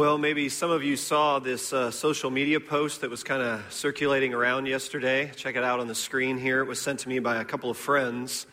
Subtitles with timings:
[0.00, 3.70] Well, maybe some of you saw this uh, social media post that was kind of
[3.70, 5.30] circulating around yesterday.
[5.36, 6.60] Check it out on the screen here.
[6.60, 8.46] It was sent to me by a couple of friends.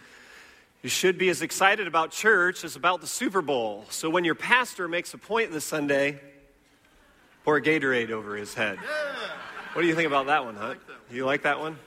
[0.83, 3.85] You should be as excited about church as about the Super Bowl.
[3.89, 6.19] So when your pastor makes a point this Sunday,
[7.45, 8.77] pour a Gatorade over his head.
[8.83, 9.29] Yeah.
[9.71, 10.67] What do you think about that one, Huh?
[10.67, 10.79] Like
[11.09, 11.77] you like that one?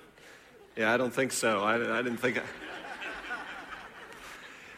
[0.75, 1.63] Yeah, I don't think so.
[1.63, 2.39] I, I didn't think.
[2.39, 2.43] I...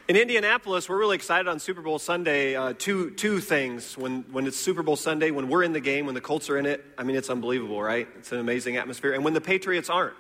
[0.09, 2.57] In Indianapolis, we're really excited on Super Bowl Sunday.
[2.57, 3.97] Uh, two, two things.
[3.97, 6.59] When, when it's Super Bowl Sunday, when we're in the game, when the Colts are
[6.59, 8.09] in it, I mean, it's unbelievable, right?
[8.19, 9.13] It's an amazing atmosphere.
[9.13, 10.17] And when the Patriots aren't.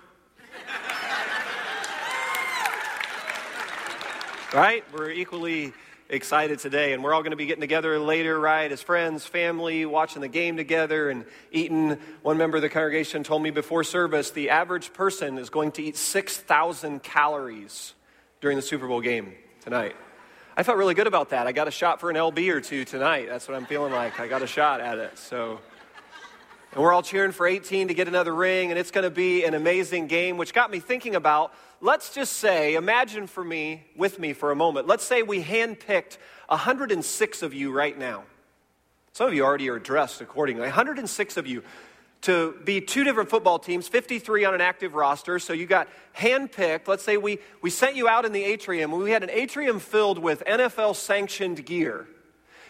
[4.54, 4.84] right?
[4.92, 5.72] We're equally
[6.08, 6.92] excited today.
[6.92, 10.28] And we're all going to be getting together later, right, as friends, family, watching the
[10.28, 11.98] game together and eating.
[12.22, 15.82] One member of the congregation told me before service the average person is going to
[15.82, 17.94] eat 6,000 calories
[18.40, 19.94] during the Super Bowl game tonight.
[20.56, 21.46] I felt really good about that.
[21.46, 23.28] I got a shot for an LB or two tonight.
[23.28, 24.18] That's what I'm feeling like.
[24.18, 25.16] I got a shot at it.
[25.16, 25.60] So,
[26.72, 29.44] and we're all cheering for 18 to get another ring, and it's going to be
[29.44, 34.18] an amazing game, which got me thinking about let's just say, imagine for me, with
[34.18, 38.24] me for a moment, let's say we handpicked 106 of you right now.
[39.12, 40.62] Some of you already are dressed accordingly.
[40.62, 41.62] 106 of you
[42.22, 45.38] to be two different football teams, 53 on an active roster.
[45.38, 46.86] So you got handpicked.
[46.86, 48.92] Let's say we, we sent you out in the atrium.
[48.92, 52.06] We had an atrium filled with NFL sanctioned gear.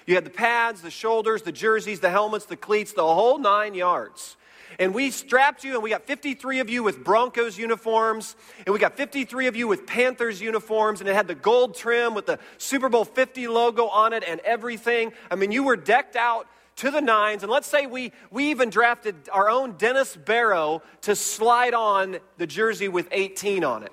[0.07, 3.75] You had the pads, the shoulders, the jerseys, the helmets, the cleats, the whole nine
[3.75, 4.37] yards.
[4.79, 8.79] And we strapped you, and we got 53 of you with Broncos uniforms, and we
[8.79, 12.39] got 53 of you with Panthers uniforms, and it had the gold trim with the
[12.57, 15.13] Super Bowl 50 logo on it and everything.
[15.31, 17.43] I mean, you were decked out to the nines.
[17.43, 22.47] And let's say we, we even drafted our own Dennis Barrow to slide on the
[22.47, 23.93] jersey with 18 on it.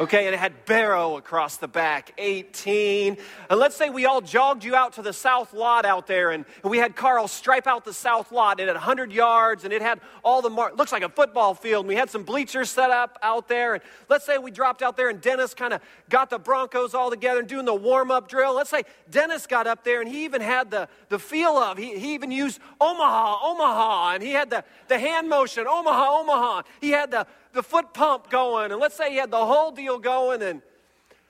[0.00, 3.16] Okay, and it had Barrow across the back, 18.
[3.50, 6.44] And let's say we all jogged you out to the south lot out there, and,
[6.62, 8.60] we had Carl stripe out the south lot.
[8.60, 11.84] It had 100 yards, and it had all the mark, looks like a football field.
[11.84, 13.74] And we had some bleachers set up out there.
[13.74, 17.10] And let's say we dropped out there, and Dennis kind of got the Broncos all
[17.10, 18.54] together and doing the warm up drill.
[18.54, 21.98] Let's say Dennis got up there, and he even had the, the feel of, he,
[21.98, 26.62] he even used Omaha, Omaha, and he had the, the hand motion, Omaha, Omaha.
[26.80, 29.98] He had the the foot pump going, and let's say he had the whole deal
[29.98, 30.62] going, and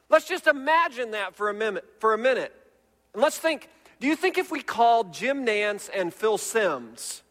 [0.08, 1.84] let's just imagine that for a minute.
[2.00, 2.54] For a minute,
[3.14, 3.68] and let's think.
[4.00, 7.22] Do you think if we called Jim Nantz and Phil Simms,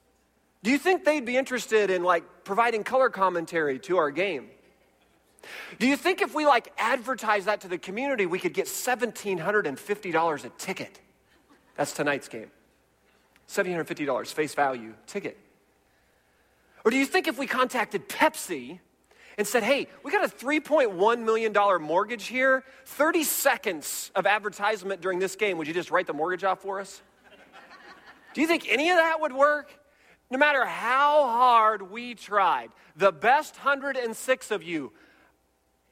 [0.63, 4.49] do you think they'd be interested in like providing color commentary to our game?
[5.79, 10.45] Do you think if we like advertise that to the community, we could get $1,750
[10.45, 10.99] a ticket?
[11.75, 12.51] That's tonight's game.
[13.49, 15.37] $1,750 face value ticket.
[16.85, 18.79] Or do you think if we contacted Pepsi
[19.37, 25.19] and said, hey, we got a $3.1 million mortgage here, 30 seconds of advertisement during
[25.19, 27.01] this game, would you just write the mortgage off for us?
[28.33, 29.73] Do you think any of that would work?
[30.29, 34.91] No matter how hard we tried, the best 106 of you,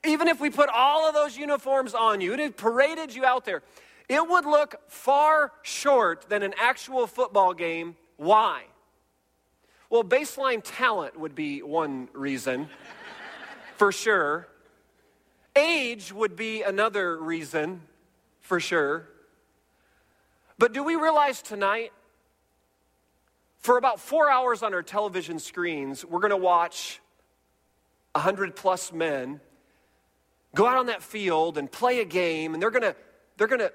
[0.04, 3.64] even if we put all of those uniforms on you, it paraded you out there,
[4.08, 7.96] it would look far short than an actual football game.
[8.18, 8.64] Why?
[9.90, 12.70] Well, baseline talent would be one reason,
[13.76, 14.48] for sure.
[15.56, 17.82] Age would be another reason,
[18.42, 19.08] for sure.
[20.58, 21.92] But do we realize tonight,
[23.60, 27.00] for about four hours on our television screens, we're going to watch
[28.14, 29.40] 100 plus men
[30.56, 32.96] go out on that field and play a game, and they're going to,
[33.38, 33.74] they're going to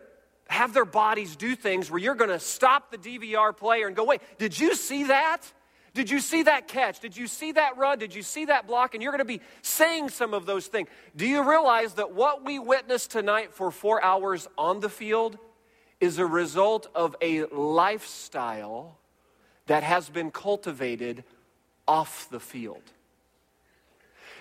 [0.48, 4.02] have their bodies do things where you're going to stop the DVR player and go,
[4.02, 5.52] wait, did you see that?
[5.92, 7.00] Did you see that catch?
[7.00, 7.98] Did you see that run?
[7.98, 8.94] Did you see that block?
[8.94, 10.88] And you're going to be saying some of those things.
[11.16, 15.38] Do you realize that what we witnessed tonight for four hours on the field
[16.00, 18.98] is a result of a lifestyle
[19.66, 21.24] that has been cultivated
[21.88, 22.82] off the field?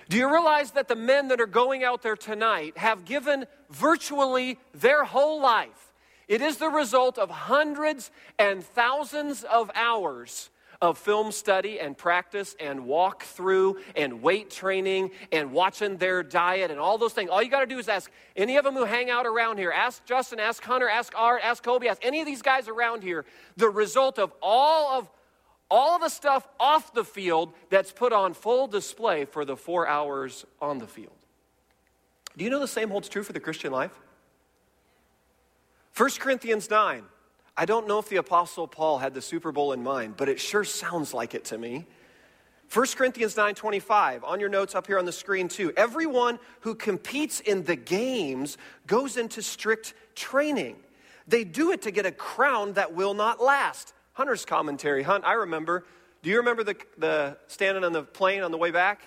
[0.08, 4.58] Do you realize that the men that are going out there tonight have given virtually
[4.72, 5.92] their whole life?
[6.26, 10.49] It is the result of hundreds and thousands of hours
[10.82, 16.70] of film study and practice and walk through and weight training and watching their diet
[16.70, 17.28] and all those things.
[17.28, 19.70] All you got to do is ask any of them who hang out around here.
[19.70, 23.26] Ask Justin, ask Hunter, ask Art, ask Kobe, ask any of these guys around here.
[23.56, 25.08] The result of all of
[25.70, 30.44] all the stuff off the field that's put on full display for the four hours
[30.60, 31.12] on the field.
[32.36, 33.92] Do you know the same holds true for the Christian life?
[35.96, 37.04] 1 Corinthians 9.
[37.60, 40.40] I don't know if the Apostle Paul had the Super Bowl in mind, but it
[40.40, 41.84] sure sounds like it to me.
[42.72, 45.70] 1 Corinthians 9:25 on your notes up here on the screen too.
[45.76, 50.82] Everyone who competes in the games goes into strict training.
[51.28, 55.02] They do it to get a crown that will not last, Hunter's commentary.
[55.02, 55.84] Hunt, I remember.
[56.22, 59.02] Do you remember the, the standing on the plane on the way back?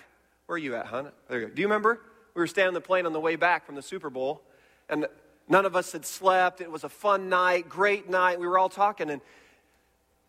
[0.46, 1.12] Where are you at, Hunt?
[1.26, 1.54] There you go.
[1.54, 2.00] Do you remember?
[2.34, 4.42] We were standing on the plane on the way back from the Super Bowl,
[4.88, 5.08] and
[5.48, 6.60] none of us had slept.
[6.60, 8.38] It was a fun night, great night.
[8.40, 9.20] We were all talking, and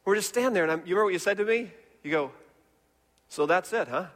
[0.04, 0.64] we're just standing there.
[0.64, 1.72] And I'm, you remember what you said to me?
[2.04, 2.32] You go,
[3.30, 4.08] So that's it, huh?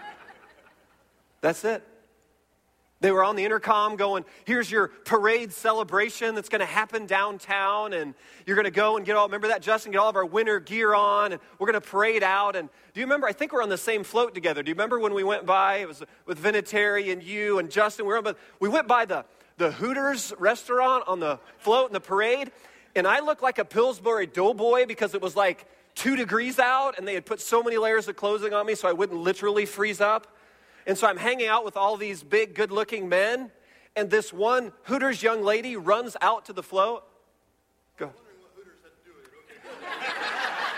[1.40, 1.84] that's it.
[3.00, 7.94] They were on the intercom going, here's your parade celebration that's going to happen downtown.
[7.94, 8.14] And
[8.46, 9.92] you're going to go and get all, remember that, Justin?
[9.92, 11.32] Get all of our winter gear on.
[11.32, 12.56] And we're going to parade out.
[12.56, 13.26] And do you remember?
[13.26, 14.62] I think we're on the same float together.
[14.62, 15.76] Do you remember when we went by?
[15.76, 18.04] It was with Vinatieri and you and Justin.
[18.04, 19.24] We, were on, we went by the,
[19.60, 22.50] the Hooters restaurant on the float in the parade.
[22.96, 26.98] And I looked like a Pillsbury doughboy because it was like two degrees out.
[26.98, 29.66] And they had put so many layers of clothing on me so I wouldn't literally
[29.66, 30.34] freeze up.
[30.86, 33.50] And so I'm hanging out with all these big, good looking men,
[33.94, 37.04] and this one Hooters young lady runs out to the float.
[37.98, 38.10] Go.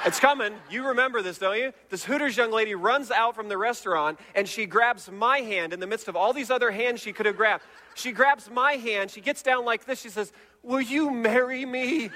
[0.04, 0.52] It's coming.
[0.68, 1.72] You remember this, don't you?
[1.88, 5.78] This Hooters young lady runs out from the restaurant and she grabs my hand in
[5.78, 7.62] the midst of all these other hands she could have grabbed.
[7.94, 9.12] She grabs my hand.
[9.12, 10.00] She gets down like this.
[10.00, 10.32] She says,
[10.64, 12.10] Will you marry me?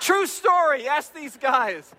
[0.00, 0.86] True story.
[0.88, 1.94] Ask these guys.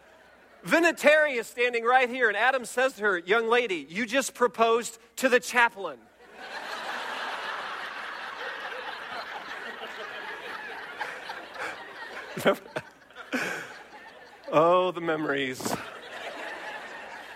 [0.66, 5.00] Vinatieri is standing right here, and Adam says to her, Young lady, you just proposed
[5.18, 5.98] to the chaplain.
[14.54, 15.76] oh, the memories.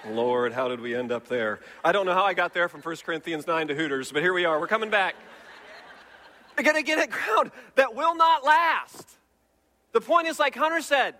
[0.07, 1.59] Lord, how did we end up there?
[1.83, 4.33] I don't know how I got there from 1 Corinthians 9 to Hooters, but here
[4.33, 4.59] we are.
[4.59, 5.15] We're coming back.
[6.55, 9.17] We're going to get a ground that will not last.
[9.91, 11.15] The point is, like Hunter said,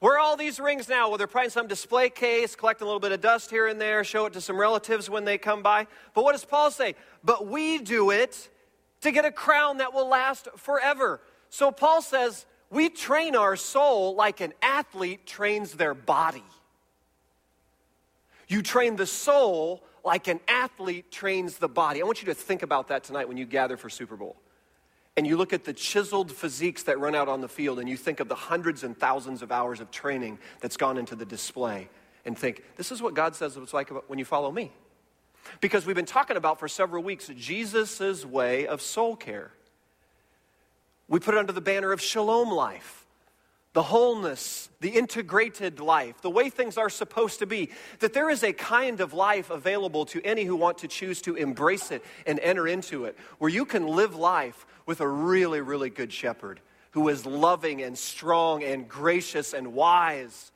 [0.00, 1.08] where are all these rings now?
[1.08, 3.80] Well, they're probably in some display case, collecting a little bit of dust here and
[3.80, 5.86] there, show it to some relatives when they come by.
[6.14, 6.94] But what does Paul say?
[7.22, 8.48] But we do it
[9.02, 11.20] to get a crown that will last forever.
[11.48, 16.42] So Paul says, we train our soul like an athlete trains their body.
[18.48, 22.00] You train the soul like an athlete trains the body.
[22.00, 24.36] I want you to think about that tonight when you gather for Super Bowl
[25.16, 27.96] and you look at the chiseled physiques that run out on the field and you
[27.96, 31.88] think of the hundreds and thousands of hours of training that's gone into the display
[32.24, 34.72] and think, this is what God says it's like when you follow me.
[35.60, 39.52] Because we've been talking about for several weeks Jesus' way of soul care.
[41.08, 43.06] We put it under the banner of shalom life
[43.76, 47.68] the wholeness, the integrated life, the way things are supposed to be,
[47.98, 51.34] that there is a kind of life available to any who want to choose to
[51.34, 55.90] embrace it and enter into it, where you can live life with a really, really
[55.90, 56.58] good shepherd
[56.92, 60.52] who is loving and strong and gracious and wise.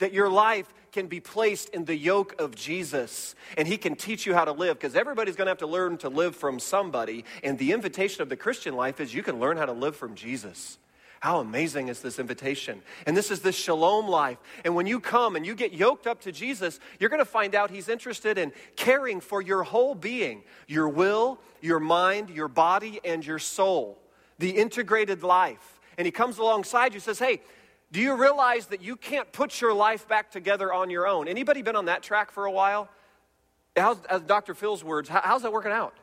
[0.00, 0.66] That your life
[0.96, 4.52] can be placed in the yoke of Jesus and he can teach you how to
[4.52, 7.26] live because everybody's going to have to learn to live from somebody.
[7.44, 10.14] And the invitation of the Christian life is you can learn how to live from
[10.14, 10.78] Jesus.
[11.20, 12.80] How amazing is this invitation?
[13.04, 14.38] And this is this shalom life.
[14.64, 17.54] And when you come and you get yoked up to Jesus, you're going to find
[17.54, 23.00] out He's interested in caring for your whole being your will, your mind, your body,
[23.04, 23.98] and your soul.
[24.38, 25.78] The integrated life.
[25.98, 27.42] And He comes alongside you says, Hey,
[27.92, 31.28] do you realize that you can't put your life back together on your own?
[31.28, 32.88] Anybody been on that track for a while?
[33.76, 34.54] How's, as Dr.
[34.54, 35.94] Phil's words, how's that working out?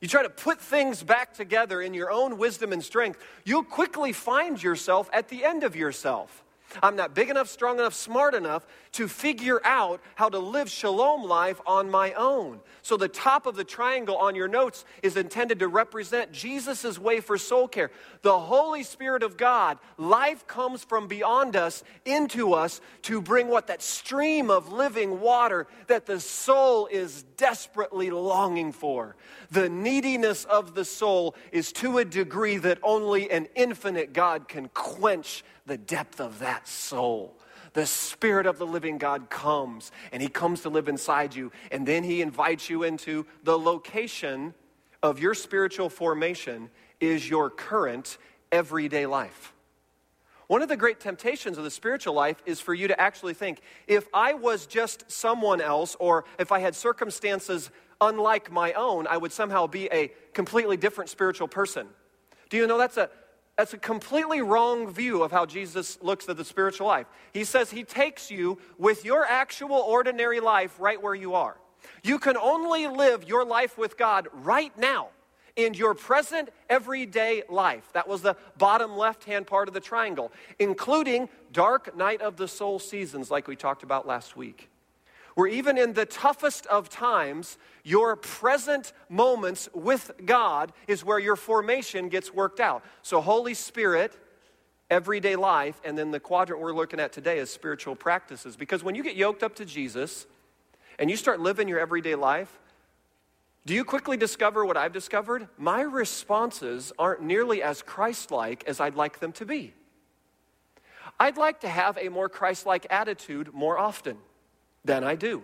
[0.00, 4.12] you try to put things back together in your own wisdom and strength, you'll quickly
[4.12, 6.44] find yourself at the end of yourself.
[6.82, 11.24] I'm not big enough, strong enough, smart enough to figure out how to live shalom
[11.24, 12.60] life on my own.
[12.82, 17.20] So, the top of the triangle on your notes is intended to represent Jesus' way
[17.20, 17.90] for soul care.
[18.22, 23.66] The Holy Spirit of God, life comes from beyond us into us to bring what?
[23.66, 29.16] That stream of living water that the soul is desperately longing for.
[29.50, 34.68] The neediness of the soul is to a degree that only an infinite God can
[34.68, 37.36] quench the depth of that soul.
[37.72, 41.86] The Spirit of the living God comes and He comes to live inside you, and
[41.86, 44.54] then He invites you into the location
[45.02, 46.70] of your spiritual formation
[47.00, 48.16] is your current
[48.50, 49.52] everyday life.
[50.46, 53.60] One of the great temptations of the spiritual life is for you to actually think
[53.86, 57.70] if I was just someone else, or if I had circumstances
[58.00, 61.88] unlike my own, I would somehow be a completely different spiritual person.
[62.48, 63.10] Do you know that's a
[63.56, 67.06] that's a completely wrong view of how Jesus looks at the spiritual life.
[67.32, 71.56] He says he takes you with your actual ordinary life right where you are.
[72.02, 75.08] You can only live your life with God right now
[75.54, 77.88] in your present everyday life.
[77.94, 82.48] That was the bottom left hand part of the triangle, including dark night of the
[82.48, 84.68] soul seasons, like we talked about last week
[85.36, 91.36] where even in the toughest of times, your present moments with God is where your
[91.36, 92.82] formation gets worked out.
[93.02, 94.16] So, Holy Spirit,
[94.90, 98.56] everyday life, and then the quadrant we're looking at today is spiritual practices.
[98.56, 100.26] Because when you get yoked up to Jesus
[100.98, 102.58] and you start living your everyday life,
[103.66, 105.48] do you quickly discover what I've discovered?
[105.58, 109.74] My responses aren't nearly as Christ like as I'd like them to be.
[111.20, 114.16] I'd like to have a more Christ like attitude more often
[114.86, 115.42] than I do.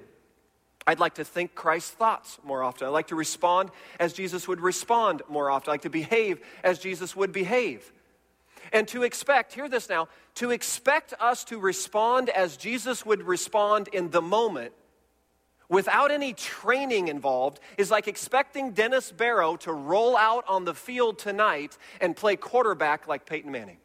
[0.87, 2.87] I'd like to think Christ's thoughts more often.
[2.87, 3.71] I'd like to respond
[4.01, 5.71] as Jesus would respond more often.
[5.71, 7.93] I'd like to behave as Jesus would behave.
[8.73, 13.89] And to expect, hear this now, to expect us to respond as Jesus would respond
[13.89, 14.73] in the moment
[15.69, 21.19] without any training involved is like expecting Dennis Barrow to roll out on the field
[21.19, 23.79] tonight and play quarterback like Peyton Manning.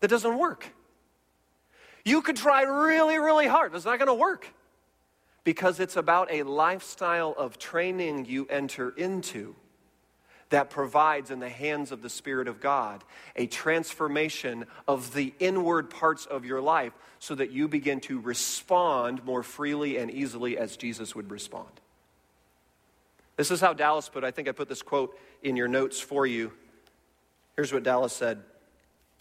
[0.00, 0.75] That doesn't work.
[2.06, 4.46] You could try really, really hard, it's not going to work
[5.42, 9.56] because it's about a lifestyle of training you enter into
[10.50, 13.02] that provides in the hands of the Spirit of God
[13.34, 19.24] a transformation of the inward parts of your life so that you begin to respond
[19.24, 21.80] more freely and easily as Jesus would respond.
[23.34, 26.24] This is how Dallas put, I think I put this quote in your notes for
[26.24, 26.52] you.
[27.56, 28.44] Here's what Dallas said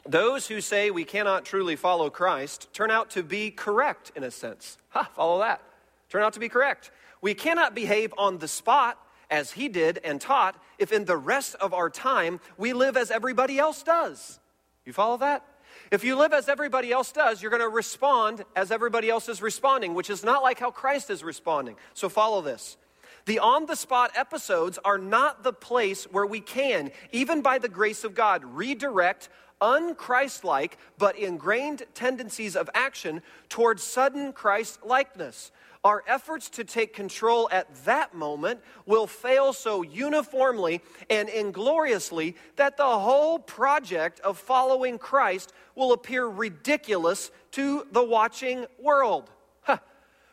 [0.08, 4.32] Those who say we cannot truly follow Christ turn out to be correct in a
[4.32, 4.78] sense.
[4.90, 5.62] Ha, follow that.
[6.10, 6.92] Turn out to be correct.
[7.22, 9.00] We cannot behave on the spot
[9.32, 13.10] as he did and taught if in the rest of our time we live as
[13.10, 14.40] everybody else does.
[14.86, 15.44] You follow that?
[15.92, 19.42] If you live as everybody else does, you're going to respond as everybody else is
[19.42, 21.76] responding, which is not like how Christ is responding.
[21.94, 22.78] So follow this.
[23.26, 27.68] The on the spot episodes are not the place where we can, even by the
[27.68, 29.30] grace of God, redirect
[29.62, 35.52] unchristlike but ingrained tendencies of action towards sudden Christ likeness
[35.86, 40.82] our efforts to take control at that moment will fail so uniformly
[41.12, 48.66] and ingloriously that the whole project of following Christ will appear ridiculous to the watching
[48.82, 49.30] world.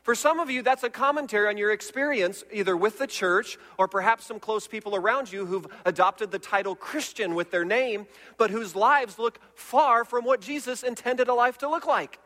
[0.02, 3.86] For some of you, that's a commentary on your experience, either with the church or
[3.86, 8.06] perhaps some close people around you who've adopted the title Christian with their name,
[8.36, 12.18] but whose lives look far from what Jesus intended a life to look like.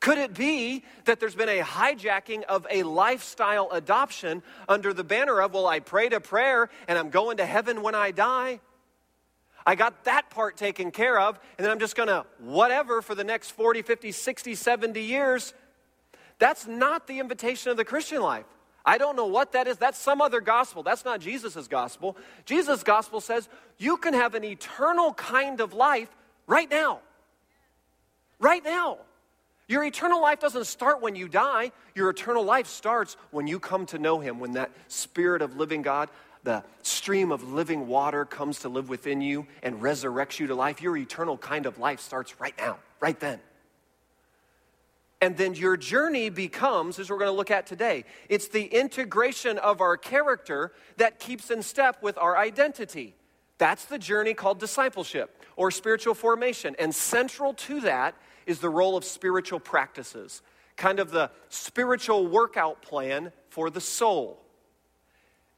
[0.00, 5.40] Could it be that there's been a hijacking of a lifestyle adoption under the banner
[5.40, 8.58] of, well, I prayed a prayer and I'm going to heaven when I die?
[9.64, 13.24] I got that part taken care of, and then I'm just to whatever for the
[13.24, 15.54] next 40, 50, 60, 70 years.
[16.38, 18.44] That's not the invitation of the Christian life.
[18.86, 19.78] I don't know what that is.
[19.78, 20.82] That's some other gospel.
[20.82, 22.16] That's not Jesus' gospel.
[22.44, 23.48] Jesus' gospel says
[23.78, 26.08] you can have an eternal kind of life
[26.46, 27.00] right now.
[28.38, 28.98] Right now.
[29.66, 31.72] Your eternal life doesn't start when you die.
[31.94, 35.80] Your eternal life starts when you come to know Him, when that Spirit of living
[35.80, 36.10] God,
[36.42, 40.82] the stream of living water comes to live within you and resurrects you to life.
[40.82, 43.40] Your eternal kind of life starts right now, right then.
[45.20, 49.58] And then your journey becomes, as we're going to look at today, it's the integration
[49.58, 53.14] of our character that keeps in step with our identity.
[53.58, 56.76] That's the journey called discipleship or spiritual formation.
[56.78, 58.16] And central to that
[58.46, 60.42] is the role of spiritual practices,
[60.76, 64.40] kind of the spiritual workout plan for the soul.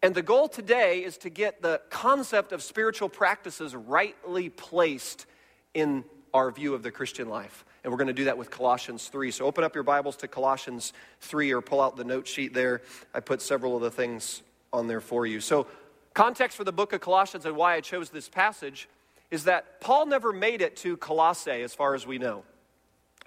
[0.03, 5.27] And the goal today is to get the concept of spiritual practices rightly placed
[5.75, 7.65] in our view of the Christian life.
[7.87, 9.31] And we're going to do that with Colossians 3.
[9.31, 12.83] So open up your Bibles to Colossians 3 or pull out the note sheet there.
[13.15, 15.41] I put several of the things on there for you.
[15.41, 15.69] So,
[16.13, 18.89] context for the book of Colossians and why I chose this passage
[19.31, 22.43] is that Paul never made it to Colossae, as far as we know.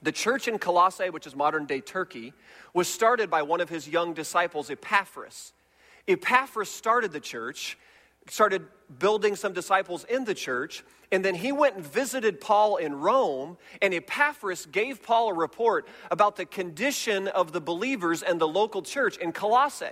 [0.02, 2.34] The church in Colossae, which is modern day Turkey,
[2.74, 5.54] was started by one of his young disciples, Epaphras.
[6.06, 7.78] Epaphras started the church,
[8.28, 8.66] started
[8.98, 13.58] building some disciples in the church, and then he went and visited Paul in Rome,
[13.82, 18.82] and Epaphras gave Paul a report about the condition of the believers and the local
[18.82, 19.88] church in Colossae.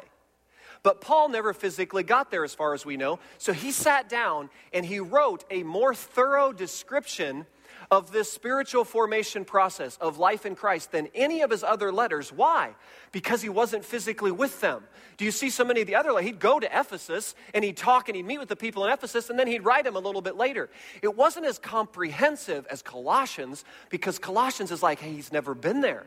[0.84, 3.20] But Paul never physically got there, as far as we know.
[3.40, 7.48] So he sat down and he wrote a more thorough description
[7.92, 12.32] of this spiritual formation process of life in Christ than any of his other letters.
[12.32, 12.76] Why?
[13.12, 14.84] Because he wasn't physically with them.
[15.18, 16.20] Do you see so many of the other?
[16.22, 19.30] He'd go to Ephesus and he'd talk and he'd meet with the people in Ephesus
[19.30, 20.70] and then he'd write them a little bit later.
[21.02, 26.06] It wasn't as comprehensive as Colossians because Colossians is like, hey, he's never been there.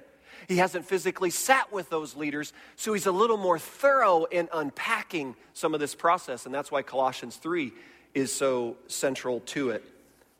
[0.48, 5.36] He hasn't physically sat with those leaders, so he's a little more thorough in unpacking
[5.54, 7.72] some of this process, and that's why Colossians 3
[8.14, 9.84] is so central to it.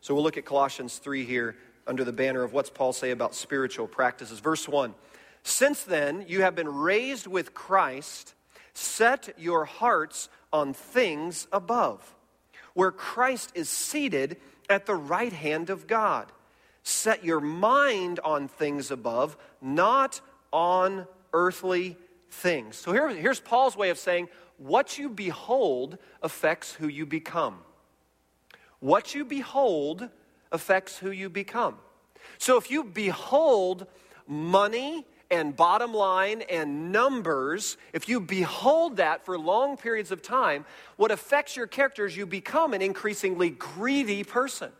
[0.01, 3.35] So we'll look at Colossians 3 here under the banner of what's Paul say about
[3.35, 4.41] spiritual practices.
[4.41, 4.95] Verse 1
[5.43, 8.35] Since then you have been raised with Christ,
[8.73, 12.15] set your hearts on things above,
[12.75, 14.39] where Christ is seated
[14.69, 16.33] at the right hand of God.
[16.83, 21.97] Set your mind on things above, not on earthly
[22.31, 22.77] things.
[22.77, 27.59] So here, here's Paul's way of saying what you behold affects who you become.
[28.81, 30.09] What you behold
[30.51, 31.77] affects who you become.
[32.39, 33.87] So if you behold
[34.27, 40.65] money and bottom line and numbers, if you behold that for long periods of time,
[40.97, 44.73] what affects your character is you become an increasingly greedy person.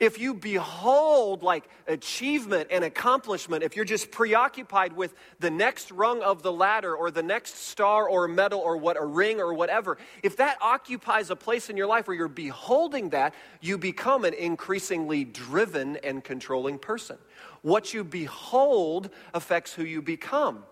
[0.00, 6.22] If you behold like achievement and accomplishment, if you're just preoccupied with the next rung
[6.22, 9.98] of the ladder or the next star or medal or what a ring or whatever,
[10.22, 14.34] if that occupies a place in your life where you're beholding that, you become an
[14.34, 17.18] increasingly driven and controlling person.
[17.62, 20.64] What you behold affects who you become.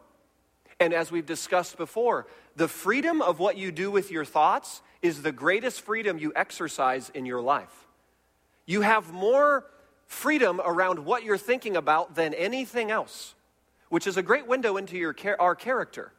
[0.80, 5.22] And as we've discussed before, the freedom of what you do with your thoughts is
[5.22, 7.86] the greatest freedom you exercise in your life.
[8.66, 9.66] You have more
[10.06, 13.34] freedom around what you're thinking about than anything else,
[13.88, 16.12] which is a great window into your, our character.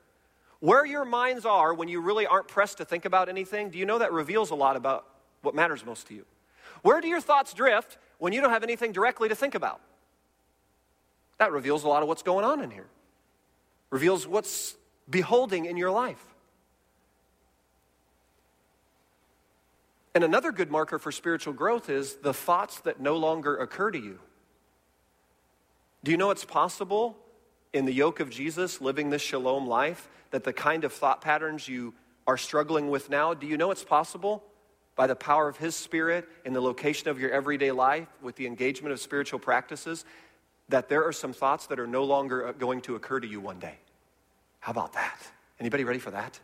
[0.60, 3.86] Where your minds are when you really aren't pressed to think about anything, do you
[3.86, 5.06] know that reveals a lot about
[5.42, 6.25] what matters most to you?
[6.82, 9.82] Where do your thoughts drift when you don't have anything directly to think about?
[11.38, 12.88] That reveals a lot of what's going on in here,
[13.90, 14.75] reveals what's
[15.10, 16.35] beholding in your life.
[20.16, 24.00] And another good marker for spiritual growth is the thoughts that no longer occur to
[24.00, 24.20] you.
[26.06, 27.18] Do you know it's possible
[27.74, 31.68] in the yoke of Jesus, living this shalom life, that the kind of thought patterns
[31.68, 31.94] you
[32.26, 34.42] are struggling with now, do you know it's possible
[34.96, 38.48] by the power of His Spirit in the location of your everyday life with the
[38.48, 40.06] engagement of spiritual practices,
[40.70, 43.42] that there are some thoughts that are no longer uh, going to occur to you
[43.42, 43.76] one day?
[44.62, 45.20] How about that?
[45.60, 46.40] Anybody ready for that?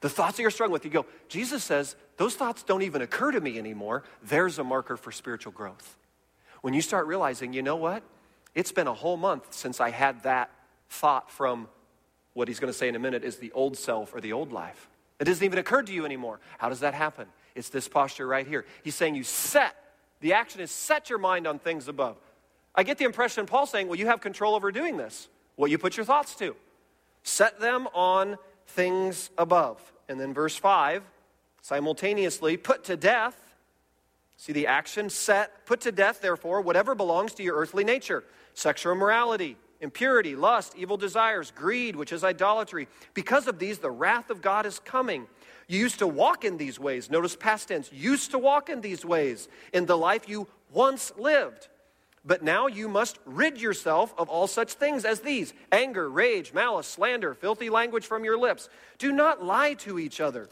[0.00, 3.32] The thoughts that you're struggling with, you go, Jesus says, those thoughts don't even occur
[3.32, 4.04] to me anymore.
[4.22, 5.96] There's a marker for spiritual growth.
[6.60, 8.02] When you start realizing, you know what?
[8.54, 10.50] It's been a whole month since I had that
[10.88, 11.68] thought from
[12.34, 14.52] what he's going to say in a minute is the old self or the old
[14.52, 14.88] life.
[15.20, 16.40] It doesn't even occur to you anymore.
[16.58, 17.26] How does that happen?
[17.54, 18.64] It's this posture right here.
[18.84, 19.74] He's saying you set,
[20.20, 22.16] the action is set your mind on things above.
[22.74, 25.78] I get the impression Paul saying, well, you have control over doing this, what you
[25.78, 26.54] put your thoughts to.
[27.24, 28.36] Set them on
[28.68, 29.92] things above.
[30.08, 31.02] And then verse 5
[31.60, 33.36] simultaneously, put to death.
[34.36, 38.92] See the action set, put to death, therefore, whatever belongs to your earthly nature sexual
[38.92, 42.88] immorality, impurity, lust, evil desires, greed, which is idolatry.
[43.14, 45.26] Because of these, the wrath of God is coming.
[45.68, 47.10] You used to walk in these ways.
[47.10, 47.92] Notice past tense.
[47.92, 51.68] Used to walk in these ways in the life you once lived.
[52.28, 56.86] But now you must rid yourself of all such things as these anger, rage, malice,
[56.86, 58.68] slander, filthy language from your lips.
[58.98, 60.50] Do not lie to each other.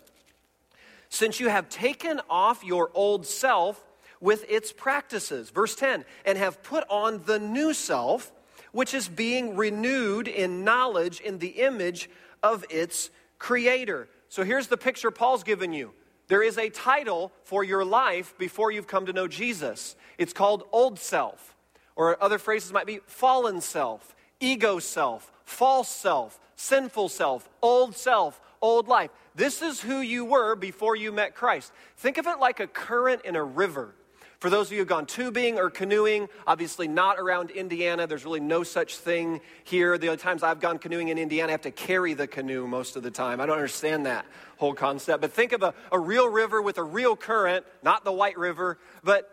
[1.11, 3.85] Since you have taken off your old self
[4.23, 8.33] with its practices, verse 10, and have put on the new self,
[8.73, 12.09] which is being renewed in knowledge in the image
[12.43, 14.09] of its creator.
[14.31, 15.93] So here's the picture Paul's given you.
[16.29, 19.95] There is a title for your life before you've come to know Jesus.
[20.17, 21.53] It's called Old Self.
[21.97, 28.41] Or other phrases might be fallen self, ego self, false self, sinful self, old self,
[28.61, 29.11] old life.
[29.35, 31.73] This is who you were before you met Christ.
[31.97, 33.95] Think of it like a current in a river.
[34.39, 38.41] For those of you who've gone tubing or canoeing, obviously not around Indiana, there's really
[38.41, 39.97] no such thing here.
[39.97, 42.97] The other times I've gone canoeing in Indiana, I have to carry the canoe most
[42.97, 43.41] of the time.
[43.41, 44.27] I don't understand that
[44.59, 45.23] whole concept.
[45.23, 48.79] But think of a, a real river with a real current, not the White River,
[49.03, 49.31] but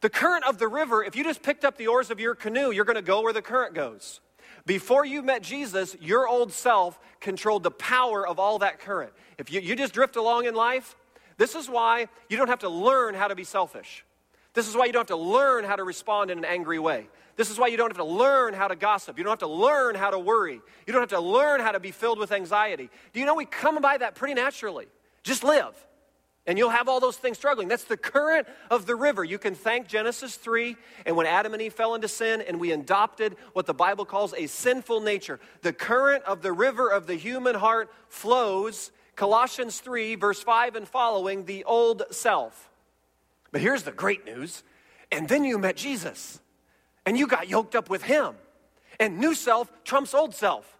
[0.00, 2.70] the current of the river, if you just picked up the oars of your canoe,
[2.70, 4.20] you're going to go where the current goes.
[4.66, 9.12] Before you met Jesus, your old self controlled the power of all that current.
[9.38, 10.96] If you, you just drift along in life,
[11.36, 14.04] this is why you don't have to learn how to be selfish.
[14.52, 17.08] This is why you don't have to learn how to respond in an angry way.
[17.36, 19.16] This is why you don't have to learn how to gossip.
[19.16, 20.60] You don't have to learn how to worry.
[20.86, 22.90] You don't have to learn how to be filled with anxiety.
[23.12, 24.88] Do you know we come by that pretty naturally?
[25.22, 25.74] Just live.
[26.46, 27.68] And you'll have all those things struggling.
[27.68, 29.22] That's the current of the river.
[29.22, 30.74] You can thank Genesis 3
[31.04, 34.32] and when Adam and Eve fell into sin and we adopted what the Bible calls
[34.34, 35.38] a sinful nature.
[35.62, 40.88] The current of the river of the human heart flows, Colossians 3, verse 5 and
[40.88, 42.70] following, the old self.
[43.52, 44.62] But here's the great news.
[45.12, 46.40] And then you met Jesus
[47.04, 48.34] and you got yoked up with him.
[48.98, 50.79] And new self trumps old self.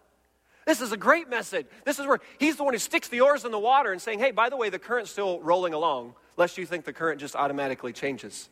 [0.65, 1.65] This is a great message.
[1.85, 4.19] This is where he's the one who sticks the oars in the water and saying,
[4.19, 7.35] hey, by the way, the current's still rolling along, lest you think the current just
[7.35, 8.49] automatically changes.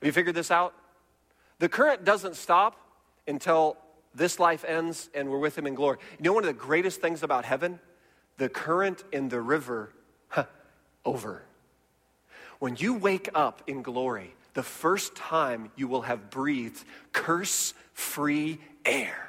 [0.00, 0.74] Have you figured this out?
[1.58, 2.80] The current doesn't stop
[3.26, 3.76] until
[4.14, 5.98] this life ends and we're with him in glory.
[6.18, 7.80] You know one of the greatest things about heaven?
[8.36, 9.92] The current in the river,
[10.28, 10.44] huh,
[11.04, 11.42] over.
[12.60, 18.58] When you wake up in glory, the first time you will have breathed curse free
[18.84, 19.27] air.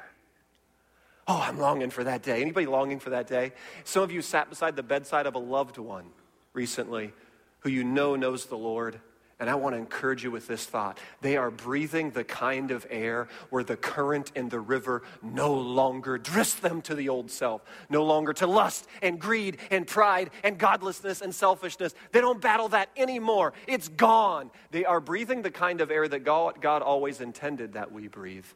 [1.32, 2.42] Oh, I'm longing for that day.
[2.42, 3.52] Anybody longing for that day?
[3.84, 6.06] Some of you sat beside the bedside of a loved one
[6.54, 7.12] recently
[7.60, 8.98] who you know knows the Lord.
[9.38, 10.98] And I want to encourage you with this thought.
[11.20, 16.18] They are breathing the kind of air where the current in the river no longer
[16.18, 20.58] drifts them to the old self, no longer to lust and greed and pride and
[20.58, 21.94] godlessness and selfishness.
[22.10, 23.52] They don't battle that anymore.
[23.68, 24.50] It's gone.
[24.72, 28.46] They are breathing the kind of air that God, always intended that we breathe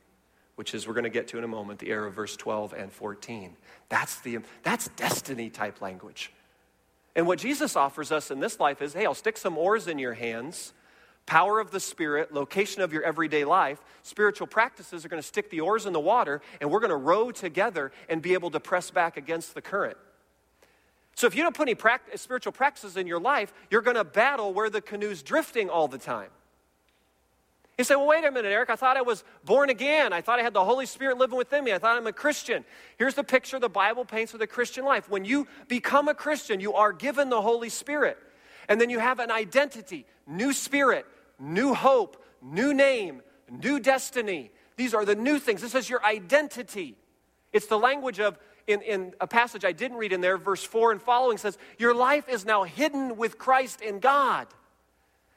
[0.57, 2.73] which is we're going to get to in a moment, the era of verse 12
[2.73, 3.57] and 14.
[3.88, 6.33] That's, the, that's destiny type language.
[7.17, 9.99] And what Jesus offers us in this life is hey, I'll stick some oars in
[9.99, 10.73] your hands,
[11.27, 13.81] power of the Spirit, location of your everyday life.
[14.03, 16.97] Spiritual practices are going to stick the oars in the water, and we're going to
[16.97, 19.97] row together and be able to press back against the current.
[21.17, 24.05] So if you don't put any practice, spiritual practices in your life, you're going to
[24.05, 26.31] battle where the canoe's drifting all the time.
[27.76, 28.70] You say, well, wait a minute, Eric.
[28.70, 30.12] I thought I was born again.
[30.12, 31.72] I thought I had the Holy Spirit living within me.
[31.72, 32.64] I thought I'm a Christian.
[32.98, 35.10] Here's the picture the Bible paints of the Christian life.
[35.10, 38.16] When you become a Christian, you are given the Holy Spirit.
[38.68, 41.04] And then you have an identity, new spirit,
[41.38, 44.52] new hope, new name, new destiny.
[44.76, 45.60] These are the new things.
[45.60, 46.96] This is your identity.
[47.52, 50.92] It's the language of, in, in a passage I didn't read in there, verse 4
[50.92, 54.46] and following says, Your life is now hidden with Christ in God.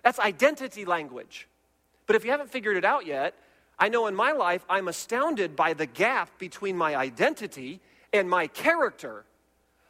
[0.04, 1.48] That's identity language.
[2.08, 3.36] But if you haven't figured it out yet,
[3.78, 7.80] I know in my life I'm astounded by the gap between my identity
[8.12, 9.26] and my character.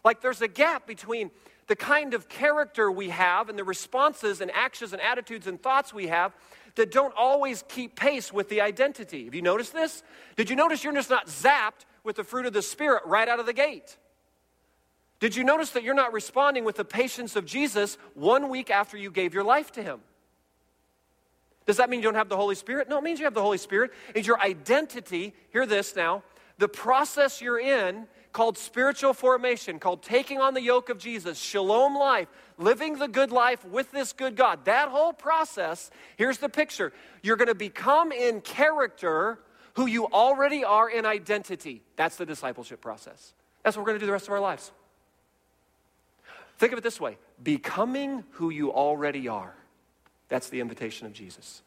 [0.03, 1.31] Like there's a gap between
[1.67, 5.93] the kind of character we have and the responses and actions and attitudes and thoughts
[5.93, 6.35] we have
[6.75, 9.25] that don't always keep pace with the identity.
[9.25, 10.03] Have you noticed this?
[10.35, 13.39] Did you notice you're just not zapped with the fruit of the Spirit right out
[13.39, 13.97] of the gate?
[15.19, 18.97] Did you notice that you're not responding with the patience of Jesus one week after
[18.97, 19.99] you gave your life to Him?
[21.67, 22.89] Does that mean you don't have the Holy Spirit?
[22.89, 23.91] No, it means you have the Holy Spirit.
[24.15, 25.35] It's your identity.
[25.51, 26.23] Hear this now.
[26.57, 31.95] The process you're in called spiritual formation, called taking on the yoke of Jesus, shalom
[31.95, 32.27] life,
[32.57, 34.63] living the good life with this good God.
[34.65, 36.93] That whole process, here's the picture.
[37.21, 39.39] You're going to become in character
[39.73, 41.81] who you already are in identity.
[41.97, 43.33] That's the discipleship process.
[43.63, 44.71] That's what we're going to do the rest of our lives.
[46.59, 49.53] Think of it this way becoming who you already are.
[50.29, 51.61] That's the invitation of Jesus.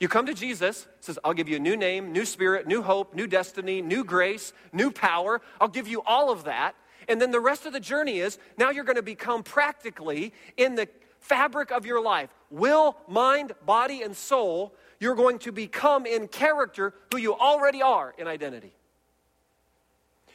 [0.00, 3.14] You come to Jesus, says, I'll give you a new name, new spirit, new hope,
[3.14, 5.40] new destiny, new grace, new power.
[5.60, 6.74] I'll give you all of that.
[7.08, 10.74] And then the rest of the journey is now you're going to become practically in
[10.74, 10.88] the
[11.20, 14.74] fabric of your life will, mind, body, and soul.
[14.98, 18.72] You're going to become in character who you already are in identity.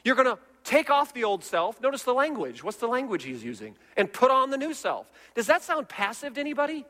[0.03, 1.81] You're going to take off the old self.
[1.81, 2.63] Notice the language.
[2.63, 3.75] What's the language he's using?
[3.95, 5.09] And put on the new self.
[5.33, 6.85] Does that sound passive to anybody?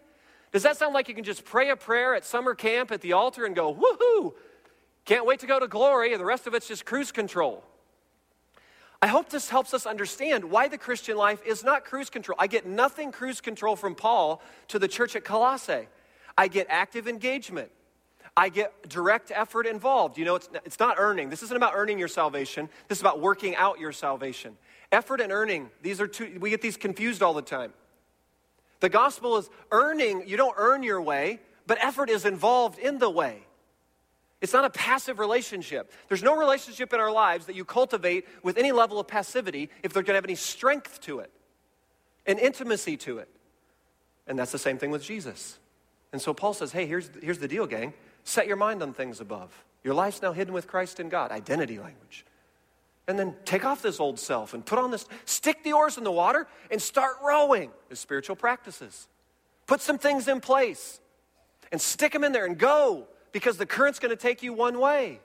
[0.52, 3.14] Does that sound like you can just pray a prayer at summer camp at the
[3.14, 4.34] altar and go, woohoo,
[5.06, 7.64] can't wait to go to glory, and the rest of it's just cruise control?
[9.00, 12.36] I hope this helps us understand why the Christian life is not cruise control.
[12.40, 15.88] I get nothing cruise control from Paul to the church at Colossae.
[16.36, 17.70] I get active engagement.
[18.38, 20.20] I get direct effort involved.
[20.20, 21.32] You know, it's, it's not earning.
[21.32, 22.70] This isn't about earning your salvation.
[22.88, 24.56] This is about working out your salvation.
[24.92, 27.74] Effort and earning, these are two, we get these confused all the time.
[28.80, 33.10] The gospel is earning, you don't earn your way, but effort is involved in the
[33.10, 33.42] way.
[34.40, 35.92] It's not a passive relationship.
[36.08, 39.94] There's no relationship in our lives that you cultivate with any level of passivity if
[39.94, 41.32] they're going to have any strength to it
[42.28, 43.30] and intimacy to it.
[44.28, 45.58] And that's the same thing with Jesus.
[46.14, 47.94] And so Paul says, hey, here's, here's the deal, gang.
[48.28, 49.64] Set your mind on things above.
[49.86, 52.26] Your life's now hidden with Christ in God, identity language.
[53.08, 56.04] And then take off this old self and put on this, stick the oars in
[56.04, 59.08] the water and start rowing as spiritual practices.
[59.66, 61.00] Put some things in place
[61.72, 64.78] and stick them in there and go because the current's going to take you one
[64.78, 65.22] way.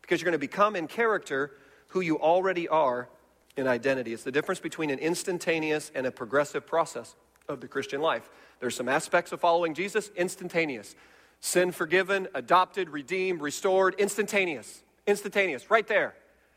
[0.00, 1.50] Because you're going to become in character
[1.88, 3.08] who you already are
[3.56, 4.12] in identity.
[4.12, 7.16] It's the difference between an instantaneous and a progressive process
[7.48, 8.30] of the Christian life.
[8.60, 10.94] There's some aspects of following Jesus, instantaneous.
[11.40, 14.82] Sin forgiven, adopted, redeemed, restored, instantaneous.
[15.06, 16.14] Instantaneous, right there.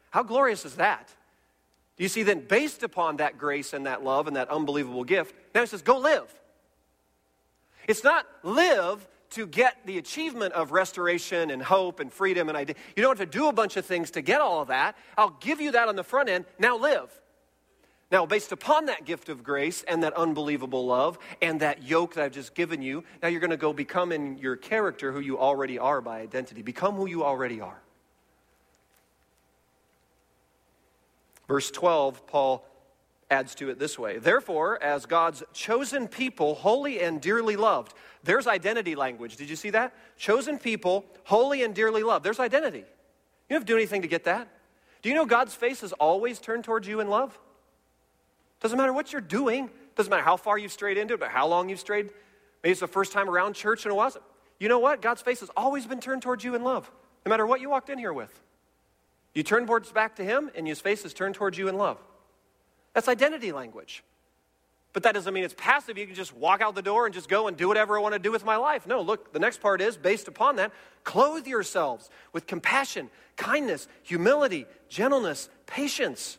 [0.10, 1.08] How glorious is that?
[1.98, 5.36] Do you see then, based upon that grace and that love and that unbelievable gift,
[5.54, 6.34] now he says, go live.
[7.88, 12.76] It's not live to get the achievement of restoration and hope and freedom and idea.
[12.96, 14.98] You don't have to do a bunch of things to get all of that.
[15.18, 16.46] I'll give you that on the front end.
[16.60, 17.21] Now live.
[18.12, 22.26] Now, based upon that gift of grace and that unbelievable love and that yoke that
[22.26, 25.40] I've just given you, now you're going to go become in your character who you
[25.40, 26.62] already are by identity.
[26.62, 27.82] Become who you already are.
[31.48, 32.66] Verse 12, Paul
[33.30, 37.94] adds to it this way Therefore, as God's chosen people, holy and dearly loved,
[38.24, 39.38] there's identity language.
[39.38, 39.94] Did you see that?
[40.18, 42.26] Chosen people, holy and dearly loved.
[42.26, 42.80] There's identity.
[42.80, 42.86] You
[43.50, 44.50] don't have to do anything to get that.
[45.02, 47.40] Do you know God's face is always turned towards you in love?
[48.62, 51.48] Doesn't matter what you're doing, doesn't matter how far you've strayed into it, but how
[51.48, 52.10] long you've strayed.
[52.64, 54.24] Maybe it's the first time around church and it wasn't.
[54.60, 55.02] You know what?
[55.02, 56.90] God's face has always been turned towards you in love,
[57.26, 58.40] no matter what you walked in here with.
[59.34, 61.98] You turn towards back to Him, and His face is turned towards you in love.
[62.94, 64.04] That's identity language.
[64.94, 65.98] But that doesn't mean it's passive.
[65.98, 68.14] You can just walk out the door and just go and do whatever I want
[68.14, 68.86] to do with my life.
[68.86, 70.72] No, look, the next part is based upon that
[71.04, 76.38] clothe yourselves with compassion, kindness, humility, gentleness, patience.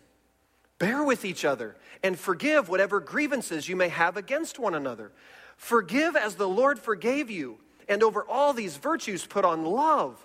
[0.82, 5.12] Bear with each other and forgive whatever grievances you may have against one another.
[5.56, 10.18] Forgive as the Lord forgave you, and over all these virtues put on love,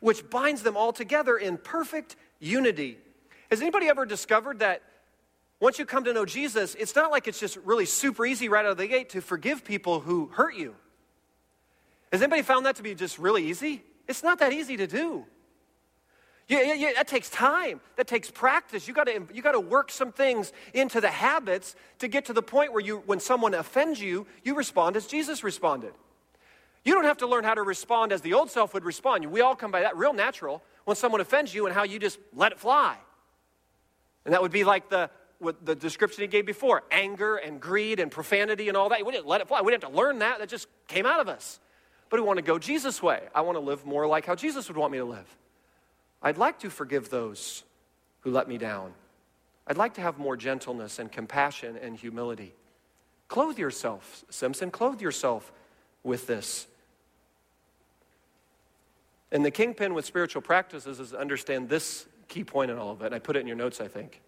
[0.00, 2.98] which binds them all together in perfect unity.
[3.48, 4.82] Has anybody ever discovered that
[5.58, 8.66] once you come to know Jesus, it's not like it's just really super easy right
[8.66, 10.74] out of the gate to forgive people who hurt you?
[12.12, 13.82] Has anybody found that to be just really easy?
[14.06, 15.24] It's not that easy to do.
[16.48, 17.80] Yeah, yeah, that takes time.
[17.96, 18.88] That takes practice.
[18.88, 22.32] You got to you got to work some things into the habits to get to
[22.32, 25.94] the point where you when someone offends you, you respond as Jesus responded.
[26.84, 29.24] You don't have to learn how to respond as the old self would respond.
[29.26, 32.18] We all come by that real natural when someone offends you and how you just
[32.34, 32.96] let it fly.
[34.24, 35.10] And that would be like the
[35.64, 39.04] the description he gave before anger and greed and profanity and all that.
[39.04, 39.60] We didn't let it fly.
[39.60, 40.38] We didn't have to learn that.
[40.38, 41.58] That just came out of us.
[42.10, 43.22] But we want to go Jesus' way.
[43.34, 45.26] I want to live more like how Jesus would want me to live.
[46.22, 47.64] I'd like to forgive those
[48.20, 48.92] who let me down.
[49.66, 52.54] I'd like to have more gentleness and compassion and humility.
[53.28, 55.52] Clothe yourself, Simpson, clothe yourself
[56.02, 56.66] with this.
[59.30, 63.12] And the kingpin with spiritual practices is understand this key point in all of it.
[63.12, 64.20] I put it in your notes, I think.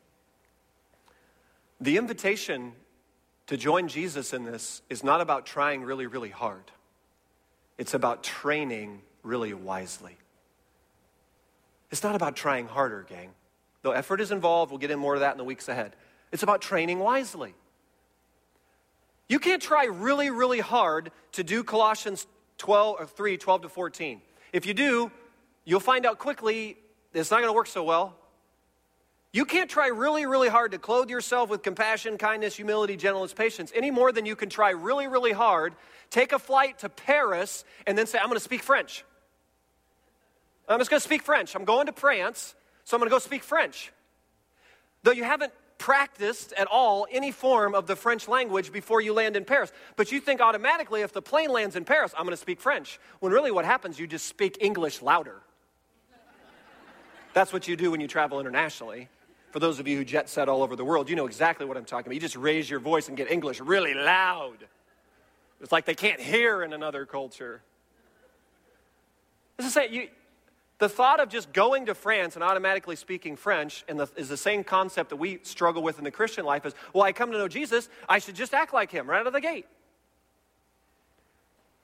[1.81, 2.73] The invitation
[3.47, 6.71] to join Jesus in this is not about trying really, really hard,
[7.77, 10.17] it's about training really wisely.
[11.95, 13.31] It's not about trying harder, gang.
[13.83, 15.95] Though effort is involved, we'll get in more of that in the weeks ahead.
[16.33, 17.55] It's about training wisely.
[19.29, 22.27] You can't try really, really hard to do Colossians
[22.59, 24.21] 12 or 3, 12 to 14.
[24.53, 25.13] If you do,
[25.65, 26.79] you'll find out quickly
[27.13, 28.17] it's not going to work so well.
[29.33, 33.71] You can't try really, really hard to clothe yourself with compassion, kindness, humility, gentleness, patience
[33.73, 35.77] any more than you can try really, really hard,
[36.11, 39.05] take a flight to Paris, and then say, I'm going to speak French.
[40.69, 41.55] I'm just going to speak French.
[41.55, 43.93] I'm going to France, so I'm going to go speak French.
[45.03, 49.37] Though you haven't practiced at all any form of the French language before you land
[49.37, 49.73] in Paris.
[49.97, 52.99] But you think automatically if the plane lands in Paris, I'm going to speak French.
[53.21, 55.43] When really what happens, you just speak English louder.
[57.35, 59.09] That's what you do when you travel internationally.
[59.51, 61.77] For those of you who jet set all over the world, you know exactly what
[61.77, 62.15] I'm talking about.
[62.15, 64.67] You just raise your voice and get English really loud.
[65.61, 67.63] It's like they can't hear in another culture.
[69.57, 70.09] This is saying you,
[70.79, 74.65] the thought of just going to France and automatically speaking French the, is the same
[74.65, 77.49] concept that we struggle with in the Christian life is, well, I come to know
[77.49, 79.67] Jesus, I should just act like him right out of the gate.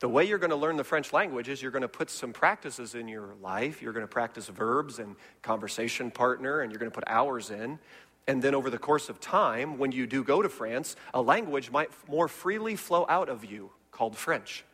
[0.01, 2.33] The way you're going to learn the French language is you're going to put some
[2.33, 3.83] practices in your life.
[3.83, 7.79] You're going to practice verbs and conversation partner, and you're going to put hours in.
[8.27, 11.71] And then over the course of time, when you do go to France, a language
[11.71, 14.65] might more freely flow out of you called French.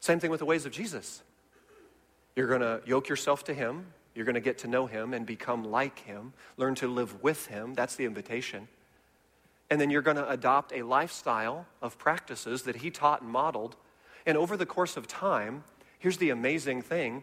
[0.00, 1.22] Same thing with the ways of Jesus.
[2.36, 3.86] You're going to yoke yourself to Him.
[4.14, 7.46] You're going to get to know Him and become like Him, learn to live with
[7.46, 7.74] Him.
[7.74, 8.68] That's the invitation.
[9.70, 13.76] And then you're going to adopt a lifestyle of practices that He taught and modeled.
[14.26, 15.64] And over the course of time,
[15.98, 17.22] here's the amazing thing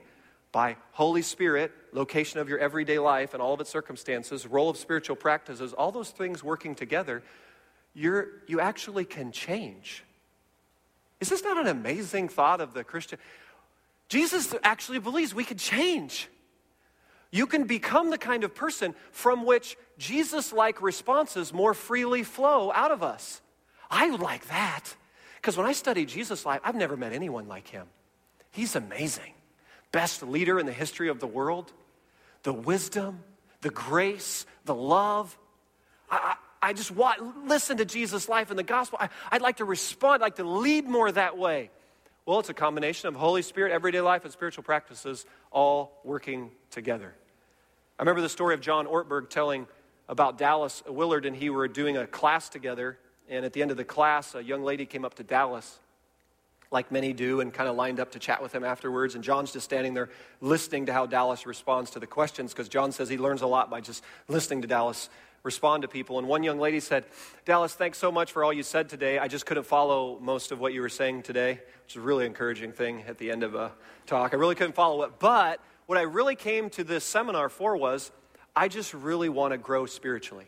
[0.52, 4.78] by Holy Spirit, location of your everyday life and all of its circumstances, role of
[4.78, 7.24] spiritual practices, all those things working together,
[7.96, 10.04] you're, you actually can change.
[11.20, 13.18] Is this not an amazing thought of the Christian?
[14.10, 16.30] Jesus actually believes we could change.
[17.32, 22.72] You can become the kind of person from which Jesus like responses more freely flow
[22.72, 23.42] out of us.
[23.90, 24.96] I like that.
[25.38, 27.88] Because when I study Jesus' life, I've never met anyone like him.
[28.52, 29.34] He's amazing.
[29.92, 31.74] Best leader in the history of the world.
[32.44, 33.24] The wisdom,
[33.62, 35.38] the grace, the love.
[36.10, 39.00] I, I, I just want, listen to Jesus' life in the gospel.
[39.02, 41.72] I, I'd like to respond, I'd like to lead more that way.
[42.26, 47.14] Well, it's a combination of Holy Spirit, everyday life, and spiritual practices all working together.
[48.00, 49.68] I remember the story of John Ortberg telling
[50.08, 52.98] about Dallas Willard and he were doing a class together.
[53.28, 55.80] And at the end of the class, a young lady came up to Dallas,
[56.72, 59.16] like many do, and kind of lined up to chat with him afterwards.
[59.16, 60.10] And John's just standing there
[60.40, 63.70] listening to how Dallas responds to the questions because John says he learns a lot
[63.70, 65.10] by just listening to Dallas
[65.44, 66.20] respond to people.
[66.20, 67.06] And one young lady said,
[67.46, 69.20] Dallas, thanks so much for all you said today.
[69.20, 72.26] I just couldn't follow most of what you were saying today, which is a really
[72.26, 73.72] encouraging thing at the end of a
[74.06, 74.34] talk.
[74.34, 75.20] I really couldn't follow it.
[75.20, 78.12] But what I really came to this seminar for was
[78.56, 80.46] I just really want to grow spiritually.